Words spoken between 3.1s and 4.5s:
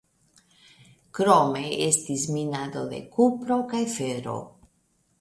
kupro kaj fero.